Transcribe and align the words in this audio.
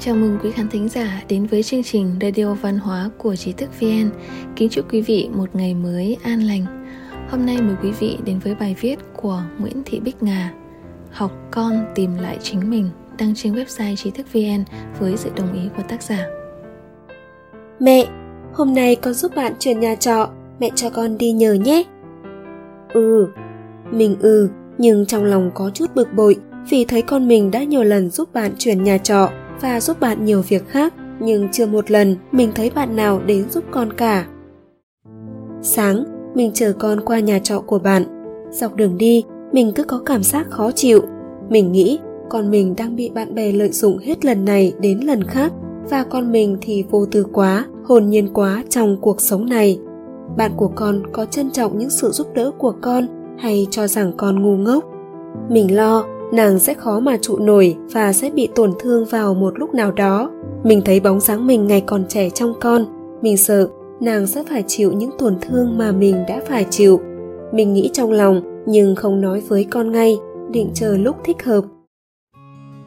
Chào 0.00 0.14
mừng 0.14 0.38
quý 0.42 0.50
khán 0.50 0.68
thính 0.68 0.88
giả 0.88 1.22
đến 1.28 1.46
với 1.46 1.62
chương 1.62 1.82
trình 1.82 2.14
Radio 2.20 2.54
Văn 2.54 2.78
hóa 2.78 3.10
của 3.18 3.36
Trí 3.36 3.52
thức 3.52 3.70
VN. 3.80 4.10
Kính 4.56 4.68
chúc 4.68 4.92
quý 4.92 5.00
vị 5.00 5.28
một 5.32 5.54
ngày 5.54 5.74
mới 5.74 6.16
an 6.22 6.40
lành. 6.40 6.66
Hôm 7.30 7.46
nay 7.46 7.62
mời 7.62 7.76
quý 7.82 7.90
vị 7.90 8.18
đến 8.24 8.38
với 8.38 8.54
bài 8.54 8.76
viết 8.80 8.98
của 9.16 9.42
Nguyễn 9.58 9.82
Thị 9.84 10.00
Bích 10.00 10.22
Ngà 10.22 10.52
Học 11.10 11.32
con 11.50 11.84
tìm 11.94 12.16
lại 12.16 12.38
chính 12.42 12.70
mình 12.70 12.90
đăng 13.18 13.34
trên 13.34 13.54
website 13.54 13.96
trí 13.96 14.10
thức 14.10 14.26
VN 14.32 14.64
với 14.98 15.16
sự 15.16 15.30
đồng 15.36 15.52
ý 15.52 15.60
của 15.76 15.82
tác 15.88 16.02
giả. 16.02 16.26
Mẹ, 17.80 18.06
hôm 18.52 18.74
nay 18.74 18.96
con 18.96 19.14
giúp 19.14 19.32
bạn 19.36 19.52
chuyển 19.58 19.80
nhà 19.80 19.94
trọ, 19.94 20.30
mẹ 20.60 20.70
cho 20.74 20.90
con 20.90 21.18
đi 21.18 21.32
nhờ 21.32 21.52
nhé. 21.52 21.82
Ừ, 22.92 23.28
mình 23.90 24.16
ừ, 24.20 24.50
nhưng 24.78 25.06
trong 25.06 25.24
lòng 25.24 25.50
có 25.54 25.70
chút 25.74 25.94
bực 25.94 26.12
bội 26.12 26.36
vì 26.70 26.84
thấy 26.84 27.02
con 27.02 27.28
mình 27.28 27.50
đã 27.50 27.62
nhiều 27.62 27.82
lần 27.82 28.10
giúp 28.10 28.32
bạn 28.32 28.52
chuyển 28.58 28.84
nhà 28.84 28.98
trọ 28.98 29.30
và 29.60 29.80
giúp 29.80 30.00
bạn 30.00 30.24
nhiều 30.24 30.42
việc 30.48 30.68
khác, 30.68 30.94
nhưng 31.20 31.48
chưa 31.52 31.66
một 31.66 31.90
lần 31.90 32.16
mình 32.32 32.52
thấy 32.54 32.70
bạn 32.74 32.96
nào 32.96 33.20
đến 33.26 33.50
giúp 33.50 33.64
con 33.70 33.92
cả. 33.92 34.26
Sáng, 35.62 36.04
mình 36.34 36.50
chờ 36.54 36.72
con 36.78 37.00
qua 37.00 37.20
nhà 37.20 37.38
trọ 37.38 37.60
của 37.60 37.78
bạn. 37.78 38.04
Dọc 38.50 38.76
đường 38.76 38.98
đi, 38.98 39.24
mình 39.52 39.72
cứ 39.74 39.84
có 39.84 40.02
cảm 40.06 40.22
giác 40.22 40.50
khó 40.50 40.70
chịu. 40.70 41.02
Mình 41.48 41.72
nghĩ 41.72 41.98
con 42.30 42.50
mình 42.50 42.74
đang 42.76 42.96
bị 42.96 43.10
bạn 43.14 43.34
bè 43.34 43.52
lợi 43.52 43.70
dụng 43.70 43.98
hết 43.98 44.24
lần 44.24 44.44
này 44.44 44.72
đến 44.80 45.00
lần 45.00 45.24
khác, 45.24 45.52
và 45.90 46.04
con 46.04 46.32
mình 46.32 46.58
thì 46.60 46.84
vô 46.90 47.06
tư 47.06 47.26
quá, 47.32 47.66
hồn 47.84 48.08
nhiên 48.08 48.28
quá 48.34 48.64
trong 48.68 48.96
cuộc 49.00 49.20
sống 49.20 49.48
này. 49.48 49.78
Bạn 50.36 50.50
của 50.56 50.68
con 50.74 51.02
có 51.12 51.24
trân 51.24 51.50
trọng 51.50 51.78
những 51.78 51.90
sự 51.90 52.10
giúp 52.10 52.26
đỡ 52.34 52.50
của 52.58 52.72
con 52.80 53.06
hay 53.38 53.66
cho 53.70 53.86
rằng 53.86 54.12
con 54.16 54.42
ngu 54.42 54.56
ngốc? 54.56 54.84
Mình 55.48 55.76
lo 55.76 56.04
nàng 56.32 56.58
sẽ 56.58 56.74
khó 56.74 57.00
mà 57.00 57.16
trụ 57.22 57.38
nổi 57.38 57.76
và 57.92 58.12
sẽ 58.12 58.30
bị 58.30 58.48
tổn 58.54 58.72
thương 58.78 59.04
vào 59.04 59.34
một 59.34 59.58
lúc 59.58 59.74
nào 59.74 59.92
đó. 59.92 60.30
Mình 60.64 60.82
thấy 60.84 61.00
bóng 61.00 61.20
dáng 61.20 61.46
mình 61.46 61.66
ngày 61.66 61.80
còn 61.80 62.04
trẻ 62.08 62.30
trong 62.30 62.54
con, 62.60 62.84
mình 63.22 63.36
sợ 63.36 63.68
nàng 64.00 64.26
sẽ 64.26 64.44
phải 64.48 64.64
chịu 64.66 64.92
những 64.92 65.10
tổn 65.18 65.36
thương 65.40 65.78
mà 65.78 65.92
mình 65.92 66.24
đã 66.28 66.40
phải 66.48 66.66
chịu. 66.70 67.00
Mình 67.52 67.72
nghĩ 67.72 67.90
trong 67.92 68.12
lòng, 68.12 68.62
nhưng 68.66 68.94
không 68.94 69.20
nói 69.20 69.42
với 69.48 69.64
con 69.70 69.92
ngay, 69.92 70.18
định 70.50 70.70
chờ 70.74 70.96
lúc 70.96 71.16
thích 71.24 71.44
hợp. 71.44 71.64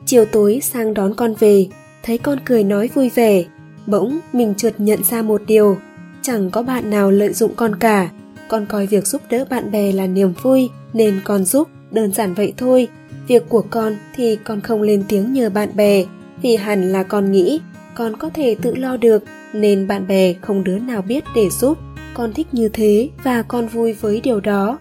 Chiều 0.05 0.25
tối 0.25 0.59
sang 0.63 0.93
đón 0.93 1.13
con 1.13 1.33
về, 1.39 1.67
thấy 2.03 2.17
con 2.17 2.37
cười 2.45 2.63
nói 2.63 2.89
vui 2.93 3.09
vẻ, 3.09 3.43
bỗng 3.87 4.19
mình 4.33 4.53
chợt 4.57 4.73
nhận 4.77 5.03
ra 5.03 5.21
một 5.21 5.41
điều, 5.47 5.77
chẳng 6.21 6.49
có 6.51 6.63
bạn 6.63 6.89
nào 6.89 7.11
lợi 7.11 7.33
dụng 7.33 7.51
con 7.55 7.75
cả. 7.75 8.09
Con 8.47 8.65
coi 8.65 8.87
việc 8.87 9.07
giúp 9.07 9.21
đỡ 9.29 9.45
bạn 9.49 9.71
bè 9.71 9.91
là 9.91 10.07
niềm 10.07 10.33
vui, 10.41 10.69
nên 10.93 11.19
con 11.23 11.45
giúp, 11.45 11.67
đơn 11.91 12.11
giản 12.11 12.33
vậy 12.33 12.53
thôi 12.57 12.87
việc 13.27 13.49
của 13.49 13.63
con 13.69 13.95
thì 14.15 14.35
con 14.43 14.61
không 14.61 14.81
lên 14.81 15.03
tiếng 15.07 15.33
nhờ 15.33 15.49
bạn 15.49 15.69
bè, 15.75 16.05
vì 16.41 16.55
hẳn 16.55 16.91
là 16.91 17.03
con 17.03 17.31
nghĩ 17.31 17.59
con 17.95 18.17
có 18.17 18.29
thể 18.33 18.55
tự 18.61 18.75
lo 18.75 18.97
được, 18.97 19.23
nên 19.53 19.87
bạn 19.87 20.07
bè 20.07 20.33
không 20.33 20.63
đứa 20.63 20.79
nào 20.79 21.01
biết 21.01 21.23
để 21.35 21.49
giúp. 21.49 21.77
Con 22.13 22.33
thích 22.33 22.47
như 22.51 22.69
thế 22.69 23.09
và 23.23 23.41
con 23.41 23.67
vui 23.67 23.93
với 23.93 24.21
điều 24.21 24.39
đó. 24.39 24.79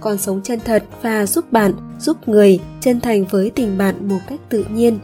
Con 0.00 0.18
sống 0.18 0.40
chân 0.44 0.60
thật 0.64 0.84
và 1.02 1.26
giúp 1.26 1.52
bạn, 1.52 1.72
giúp 2.00 2.28
người, 2.28 2.60
chân 2.80 3.00
thành 3.00 3.24
với 3.24 3.50
tình 3.50 3.78
bạn 3.78 4.08
một 4.08 4.18
cách 4.28 4.40
tự 4.48 4.64
nhiên. 4.74 4.98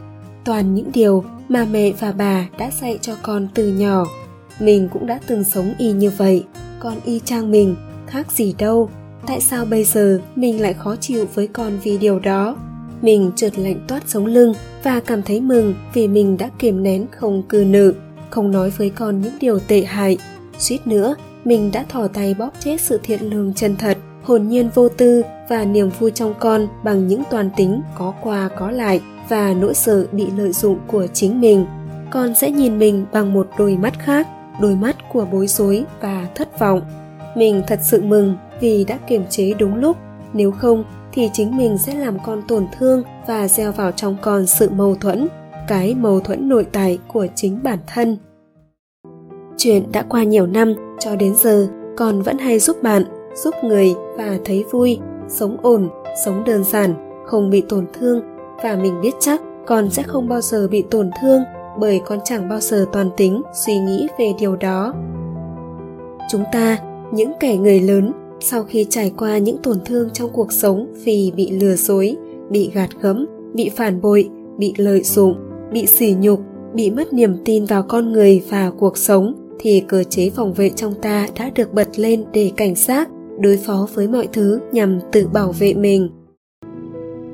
Toàn 0.45 0.75
những 0.75 0.91
điều 0.93 1.23
mà 1.49 1.65
mẹ 1.71 1.91
và 1.99 2.11
bà 2.11 2.47
đã 2.59 2.71
dạy 2.81 2.99
cho 3.01 3.15
con 3.21 3.47
từ 3.53 3.67
nhỏ. 3.67 4.05
Mình 4.59 4.89
cũng 4.93 5.07
đã 5.07 5.19
từng 5.27 5.43
sống 5.43 5.73
y 5.77 5.91
như 5.91 6.11
vậy. 6.17 6.43
Con 6.79 6.93
y 7.05 7.19
chang 7.19 7.51
mình, 7.51 7.75
khác 8.07 8.31
gì 8.31 8.55
đâu 8.57 8.89
tại 9.27 9.41
sao 9.41 9.65
bây 9.65 9.83
giờ 9.83 10.19
mình 10.35 10.61
lại 10.61 10.73
khó 10.73 10.95
chịu 10.95 11.25
với 11.33 11.47
con 11.47 11.79
vì 11.83 11.97
điều 11.97 12.19
đó? 12.19 12.55
Mình 13.01 13.31
trượt 13.35 13.59
lạnh 13.59 13.85
toát 13.87 14.03
sống 14.07 14.25
lưng 14.25 14.53
và 14.83 14.99
cảm 14.99 15.21
thấy 15.21 15.41
mừng 15.41 15.75
vì 15.93 16.07
mình 16.07 16.37
đã 16.37 16.49
kiềm 16.59 16.83
nén 16.83 17.05
không 17.11 17.43
cư 17.43 17.65
nữ 17.67 17.93
không 18.29 18.51
nói 18.51 18.69
với 18.69 18.89
con 18.89 19.21
những 19.21 19.33
điều 19.39 19.59
tệ 19.59 19.83
hại. 19.83 20.17
Suýt 20.59 20.87
nữa, 20.87 21.15
mình 21.45 21.71
đã 21.71 21.85
thỏ 21.89 22.07
tay 22.07 22.33
bóp 22.39 22.51
chết 22.59 22.81
sự 22.81 22.99
thiện 23.03 23.29
lương 23.29 23.53
chân 23.53 23.75
thật, 23.75 23.97
hồn 24.23 24.47
nhiên 24.47 24.69
vô 24.75 24.89
tư 24.89 25.23
và 25.49 25.65
niềm 25.65 25.89
vui 25.99 26.11
trong 26.11 26.33
con 26.39 26.67
bằng 26.83 27.07
những 27.07 27.23
toàn 27.31 27.49
tính 27.57 27.81
có 27.97 28.13
qua 28.23 28.49
có 28.59 28.71
lại 28.71 29.01
và 29.29 29.53
nỗi 29.53 29.73
sợ 29.73 30.05
bị 30.11 30.27
lợi 30.37 30.51
dụng 30.51 30.79
của 30.87 31.07
chính 31.13 31.41
mình. 31.41 31.65
Con 32.11 32.35
sẽ 32.35 32.51
nhìn 32.51 32.79
mình 32.79 33.05
bằng 33.13 33.33
một 33.33 33.49
đôi 33.57 33.77
mắt 33.77 33.99
khác, 33.99 34.27
đôi 34.61 34.75
mắt 34.75 34.95
của 35.13 35.25
bối 35.31 35.47
rối 35.47 35.83
và 36.01 36.27
thất 36.35 36.59
vọng 36.59 36.81
mình 37.37 37.63
thật 37.67 37.79
sự 37.81 38.01
mừng 38.01 38.35
vì 38.59 38.85
đã 38.85 38.97
kiềm 39.07 39.23
chế 39.29 39.53
đúng 39.59 39.75
lúc. 39.75 39.97
Nếu 40.33 40.51
không, 40.51 40.83
thì 41.13 41.29
chính 41.33 41.57
mình 41.57 41.77
sẽ 41.77 41.93
làm 41.95 42.17
con 42.25 42.41
tổn 42.47 42.67
thương 42.79 43.03
và 43.27 43.47
gieo 43.47 43.71
vào 43.71 43.91
trong 43.91 44.17
con 44.21 44.45
sự 44.45 44.69
mâu 44.69 44.95
thuẫn, 44.95 45.27
cái 45.67 45.95
mâu 45.95 46.19
thuẫn 46.19 46.49
nội 46.49 46.65
tại 46.71 46.99
của 47.07 47.27
chính 47.35 47.59
bản 47.63 47.79
thân. 47.87 48.17
Chuyện 49.57 49.91
đã 49.91 50.03
qua 50.09 50.23
nhiều 50.23 50.47
năm, 50.47 50.73
cho 50.99 51.15
đến 51.15 51.35
giờ, 51.35 51.67
con 51.97 52.21
vẫn 52.21 52.37
hay 52.37 52.59
giúp 52.59 52.83
bạn, 52.83 53.03
giúp 53.35 53.55
người 53.63 53.95
và 54.17 54.37
thấy 54.45 54.65
vui, 54.71 54.99
sống 55.27 55.57
ổn, 55.61 55.89
sống 56.25 56.43
đơn 56.43 56.63
giản, 56.63 56.93
không 57.25 57.49
bị 57.49 57.61
tổn 57.69 57.85
thương. 57.93 58.21
Và 58.63 58.75
mình 58.75 59.01
biết 59.01 59.13
chắc, 59.19 59.41
con 59.65 59.89
sẽ 59.89 60.03
không 60.03 60.29
bao 60.29 60.41
giờ 60.41 60.67
bị 60.67 60.81
tổn 60.81 61.09
thương, 61.21 61.41
bởi 61.79 62.01
con 62.05 62.19
chẳng 62.25 62.49
bao 62.49 62.59
giờ 62.59 62.85
toàn 62.93 63.09
tính 63.17 63.41
suy 63.53 63.79
nghĩ 63.79 64.07
về 64.19 64.33
điều 64.39 64.55
đó. 64.55 64.93
Chúng 66.31 66.43
ta 66.53 66.77
những 67.11 67.31
kẻ 67.39 67.57
người 67.57 67.79
lớn 67.79 68.11
sau 68.39 68.63
khi 68.63 68.85
trải 68.89 69.11
qua 69.17 69.37
những 69.37 69.57
tổn 69.63 69.77
thương 69.85 70.09
trong 70.13 70.29
cuộc 70.33 70.51
sống 70.51 70.93
vì 71.03 71.31
bị 71.35 71.51
lừa 71.51 71.75
dối, 71.75 72.15
bị 72.49 72.71
gạt 72.73 72.89
gẫm, 73.01 73.25
bị 73.53 73.69
phản 73.69 74.01
bội, 74.01 74.29
bị 74.57 74.73
lợi 74.77 75.01
dụng, 75.03 75.35
bị 75.71 75.85
sỉ 75.85 76.15
nhục, 76.19 76.39
bị 76.73 76.91
mất 76.91 77.13
niềm 77.13 77.37
tin 77.45 77.65
vào 77.65 77.83
con 77.83 78.11
người 78.11 78.43
và 78.49 78.71
cuộc 78.77 78.97
sống, 78.97 79.33
thì 79.59 79.83
cơ 79.87 80.03
chế 80.03 80.29
phòng 80.29 80.53
vệ 80.53 80.69
trong 80.69 80.93
ta 81.01 81.27
đã 81.39 81.51
được 81.55 81.73
bật 81.73 81.99
lên 81.99 82.23
để 82.33 82.51
cảnh 82.57 82.75
giác, 82.75 83.09
đối 83.39 83.57
phó 83.57 83.87
với 83.93 84.07
mọi 84.07 84.27
thứ 84.33 84.59
nhằm 84.71 84.99
tự 85.11 85.27
bảo 85.27 85.51
vệ 85.51 85.73
mình. 85.73 86.09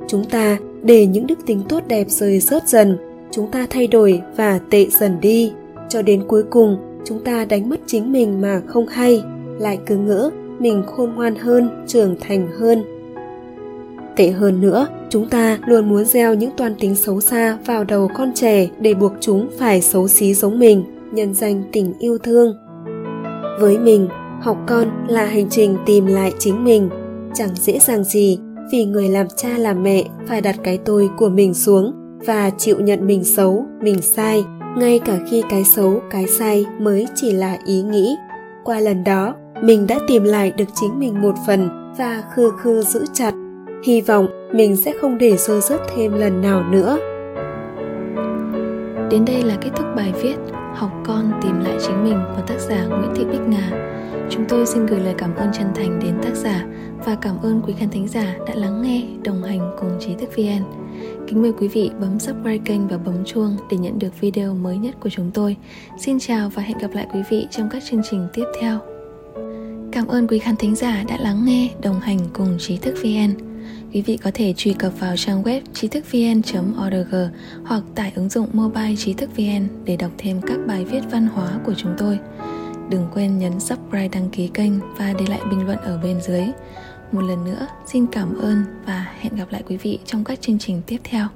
Chúng 0.07 0.25
ta, 0.25 0.57
để 0.83 1.05
những 1.05 1.27
đức 1.27 1.39
tính 1.45 1.61
tốt 1.69 1.83
đẹp 1.87 2.09
rơi 2.09 2.39
rớt 2.39 2.67
dần, 2.67 2.97
chúng 3.31 3.51
ta 3.51 3.67
thay 3.69 3.87
đổi 3.87 4.21
và 4.37 4.59
tệ 4.69 4.87
dần 4.99 5.19
đi. 5.21 5.51
Cho 5.89 6.01
đến 6.01 6.23
cuối 6.27 6.43
cùng, 6.49 6.77
chúng 7.05 7.23
ta 7.23 7.45
đánh 7.45 7.69
mất 7.69 7.79
chính 7.85 8.11
mình 8.11 8.41
mà 8.41 8.61
không 8.67 8.87
hay 8.87 9.23
lại 9.59 9.79
cứ 9.85 9.97
ngỡ 9.97 10.31
mình 10.59 10.83
khôn 10.87 11.13
ngoan 11.15 11.35
hơn, 11.35 11.69
trưởng 11.87 12.15
thành 12.19 12.47
hơn. 12.59 12.83
Tệ 14.15 14.31
hơn 14.31 14.61
nữa, 14.61 14.87
chúng 15.09 15.29
ta 15.29 15.59
luôn 15.65 15.89
muốn 15.89 16.05
gieo 16.05 16.33
những 16.33 16.51
toan 16.57 16.75
tính 16.79 16.95
xấu 16.95 17.21
xa 17.21 17.57
vào 17.65 17.83
đầu 17.83 18.09
con 18.15 18.31
trẻ 18.35 18.69
để 18.79 18.93
buộc 18.93 19.13
chúng 19.19 19.49
phải 19.59 19.81
xấu 19.81 20.07
xí 20.07 20.33
giống 20.33 20.59
mình, 20.59 20.83
nhân 21.11 21.33
danh 21.33 21.63
tình 21.71 21.93
yêu 21.99 22.17
thương. 22.17 22.57
Với 23.59 23.77
mình, 23.77 24.07
học 24.41 24.57
con 24.67 24.91
là 25.07 25.25
hành 25.25 25.49
trình 25.49 25.77
tìm 25.85 26.05
lại 26.05 26.33
chính 26.39 26.63
mình. 26.63 26.89
Chẳng 27.33 27.49
dễ 27.55 27.79
dàng 27.79 28.03
gì 28.03 28.39
vì 28.71 28.85
người 28.85 29.09
làm 29.09 29.27
cha 29.35 29.49
làm 29.57 29.83
mẹ 29.83 30.03
phải 30.27 30.41
đặt 30.41 30.55
cái 30.63 30.77
tôi 30.85 31.09
của 31.17 31.29
mình 31.29 31.53
xuống 31.53 31.93
và 32.25 32.49
chịu 32.49 32.79
nhận 32.79 33.07
mình 33.07 33.23
xấu, 33.23 33.65
mình 33.81 34.01
sai, 34.01 34.45
ngay 34.77 34.99
cả 34.99 35.19
khi 35.29 35.43
cái 35.49 35.63
xấu, 35.63 36.01
cái 36.11 36.27
sai 36.27 36.65
mới 36.79 37.07
chỉ 37.15 37.31
là 37.31 37.57
ý 37.65 37.81
nghĩ. 37.81 38.15
Qua 38.63 38.79
lần 38.79 39.03
đó 39.03 39.35
mình 39.63 39.87
đã 39.87 39.99
tìm 40.07 40.23
lại 40.23 40.53
được 40.57 40.65
chính 40.75 40.99
mình 40.99 41.21
một 41.21 41.35
phần 41.47 41.93
và 41.97 42.23
khư 42.33 42.51
khư 42.57 42.81
giữ 42.81 43.05
chặt. 43.13 43.33
Hy 43.83 44.01
vọng 44.01 44.27
mình 44.53 44.75
sẽ 44.75 44.93
không 45.01 45.17
để 45.17 45.37
rơi 45.37 45.61
rớt 45.61 45.81
thêm 45.95 46.13
lần 46.13 46.41
nào 46.41 46.63
nữa. 46.71 46.97
Đến 49.11 49.25
đây 49.25 49.43
là 49.43 49.57
kết 49.61 49.69
thúc 49.75 49.85
bài 49.95 50.13
viết 50.21 50.35
học 50.75 50.91
con 51.05 51.31
tìm 51.41 51.59
lại 51.59 51.77
chính 51.87 52.03
mình 52.03 52.19
của 52.35 52.41
tác 52.47 52.59
giả 52.59 52.85
nguyễn 52.85 53.11
thị 53.15 53.25
bích 53.25 53.47
ngà. 53.47 53.89
Chúng 54.29 54.45
tôi 54.49 54.65
xin 54.65 54.85
gửi 54.85 54.99
lời 54.99 55.13
cảm 55.17 55.35
ơn 55.35 55.49
chân 55.53 55.67
thành 55.75 55.99
đến 55.99 56.13
tác 56.23 56.35
giả 56.35 56.65
và 57.05 57.15
cảm 57.21 57.35
ơn 57.41 57.61
quý 57.67 57.73
khán 57.79 57.89
thính 57.89 58.07
giả 58.07 58.35
đã 58.47 58.55
lắng 58.55 58.81
nghe, 58.81 59.03
đồng 59.23 59.43
hành 59.43 59.75
cùng 59.81 59.91
trí 59.99 60.15
thức 60.15 60.29
vn 60.37 60.83
kính 61.27 61.41
mời 61.41 61.51
quý 61.59 61.67
vị 61.67 61.91
bấm 62.01 62.19
subscribe 62.19 62.63
kênh 62.65 62.87
và 62.87 62.97
bấm 62.97 63.25
chuông 63.25 63.57
để 63.71 63.77
nhận 63.77 63.99
được 63.99 64.19
video 64.19 64.53
mới 64.53 64.77
nhất 64.77 64.95
của 64.99 65.09
chúng 65.09 65.31
tôi. 65.33 65.57
Xin 65.99 66.19
chào 66.19 66.49
và 66.49 66.61
hẹn 66.61 66.77
gặp 66.77 66.91
lại 66.93 67.07
quý 67.13 67.19
vị 67.29 67.47
trong 67.51 67.69
các 67.69 67.83
chương 67.83 68.01
trình 68.11 68.27
tiếp 68.33 68.45
theo. 68.61 68.92
Cảm 69.93 70.07
ơn 70.07 70.27
quý 70.27 70.39
khán 70.39 70.55
thính 70.55 70.75
giả 70.75 71.03
đã 71.07 71.17
lắng 71.17 71.45
nghe, 71.45 71.69
đồng 71.81 71.99
hành 71.99 72.19
cùng 72.33 72.57
Trí 72.59 72.77
thức 72.77 72.95
VN. 73.03 73.33
Quý 73.93 74.01
vị 74.01 74.17
có 74.17 74.31
thể 74.33 74.53
truy 74.57 74.73
cập 74.73 74.99
vào 74.99 75.17
trang 75.17 75.43
web 75.43 75.61
trí 75.73 75.87
thức 75.87 76.05
vn.org 76.11 77.15
hoặc 77.65 77.83
tải 77.95 78.11
ứng 78.15 78.29
dụng 78.29 78.47
mobile 78.53 78.95
trí 78.97 79.13
thức 79.13 79.29
VN 79.37 79.67
để 79.85 79.97
đọc 79.97 80.11
thêm 80.17 80.41
các 80.41 80.57
bài 80.67 80.85
viết 80.85 81.01
văn 81.11 81.27
hóa 81.27 81.59
của 81.65 81.73
chúng 81.77 81.95
tôi. 81.97 82.19
Đừng 82.89 83.07
quên 83.13 83.37
nhấn 83.37 83.59
subscribe 83.59 84.07
đăng 84.07 84.29
ký 84.29 84.47
kênh 84.47 84.73
và 84.97 85.13
để 85.19 85.25
lại 85.29 85.39
bình 85.49 85.65
luận 85.65 85.77
ở 85.77 85.99
bên 86.03 86.21
dưới. 86.21 86.43
Một 87.11 87.21
lần 87.21 87.45
nữa, 87.45 87.67
xin 87.85 88.07
cảm 88.07 88.37
ơn 88.37 88.63
và 88.85 89.07
hẹn 89.19 89.35
gặp 89.35 89.45
lại 89.49 89.63
quý 89.67 89.77
vị 89.77 89.99
trong 90.05 90.23
các 90.23 90.41
chương 90.41 90.59
trình 90.59 90.81
tiếp 90.87 90.97
theo. 91.03 91.27